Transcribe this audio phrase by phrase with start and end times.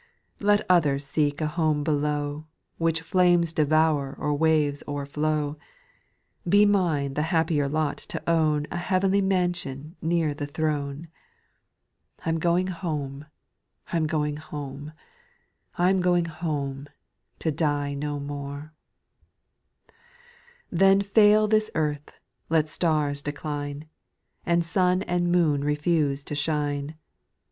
[0.39, 2.47] Let others seek a home below,
[2.79, 5.59] Which flames devour or waves o'erflow;
[6.49, 11.09] Be mine the happier lot to own A heavenly mansion near the throne.
[12.25, 13.27] I 'm going home,
[13.93, 14.41] etc.
[14.41, 14.77] 5.
[20.71, 22.11] Then fail this earth,
[22.49, 23.85] let stars decline,
[24.47, 26.95] And sun and moon refuse to shine.